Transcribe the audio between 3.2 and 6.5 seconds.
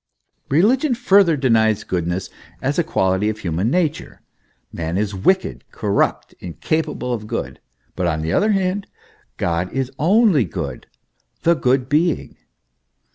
of human nature; man is wicked, corrupt,